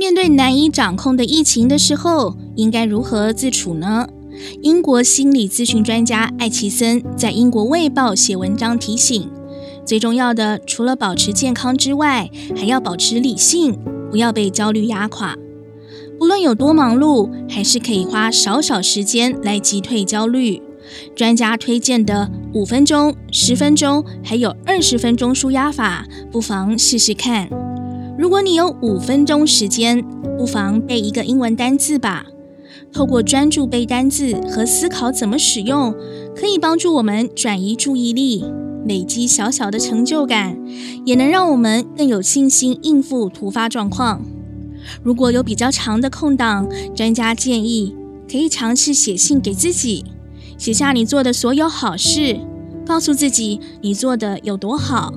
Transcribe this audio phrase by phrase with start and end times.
[0.00, 4.08] 面对难以掌控的疫情的时候，应该如何自处呢？
[4.62, 9.30] 英国心理咨询专家艾奇森在《英国卫报》写文章提醒，
[9.84, 13.78] 最重要的除了保持健康之外，还要保持理性，
[14.10, 15.36] 不要被焦虑压垮。
[16.18, 20.62] 不论有多忙碌，还是可以花少少时间来击退焦虑。
[21.14, 27.50] 专家推荐的五分钟、十分钟，还有二十分钟舒压法，不妨试试看。
[28.20, 30.04] 如果你有五分钟时间，
[30.36, 32.26] 不妨背一个英文单字吧。
[32.92, 35.94] 透过专注背单字和思考怎么使用，
[36.36, 38.44] 可以帮助我们转移注意力，
[38.84, 40.58] 累积小小的成就感，
[41.06, 44.20] 也能让我们更有信心应付突发状况。
[45.02, 47.96] 如果有比较长的空档，专家建议
[48.30, 50.04] 可以尝试写信给自己。
[50.58, 52.38] 写下你做的所有好事，
[52.84, 55.14] 告诉自己你做的有多好，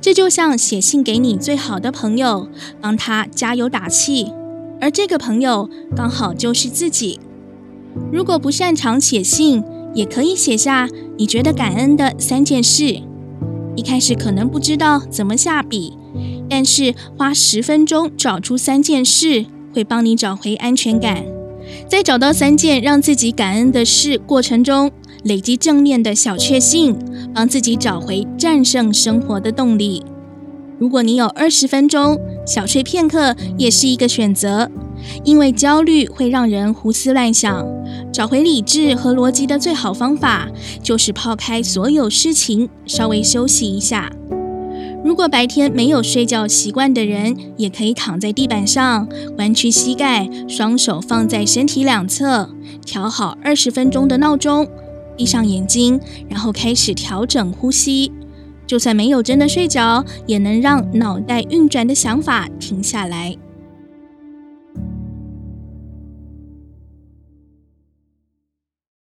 [0.00, 2.48] 这就像写信给你最好的朋友，
[2.80, 4.32] 帮他加油打气，
[4.80, 7.20] 而这个朋友刚好就是自己。
[8.10, 9.62] 如果不擅长写信，
[9.94, 13.02] 也可以写下你觉得感恩的三件事。
[13.76, 15.96] 一开始可能不知道怎么下笔，
[16.48, 21.24] 但是花十分钟找出三件事，会帮你找回安全感。
[21.88, 24.90] 在找到三件让自己感恩的事过程中，
[25.24, 26.96] 累积正面的小确幸，
[27.34, 30.04] 帮自己找回战胜生活的动力。
[30.78, 34.70] 如果你有二十分钟，小睡片刻也是一个选择。
[35.24, 37.66] 因为焦虑会让人胡思乱想，
[38.12, 40.48] 找回理智和逻辑的最好方法，
[40.80, 44.12] 就是抛开所有事情，稍微休息一下。
[45.04, 52.50] 如果白天没有睡觉习惯的人，也可以躺在地板上，弯曲膝盖，双手放在身体两侧，
[52.84, 54.68] 调好二十分钟的闹钟，
[55.16, 58.12] 闭上眼睛，然后开始调整呼吸。
[58.66, 63.36] 就算没有真的睡着，也能让脑袋运转的想法停下来。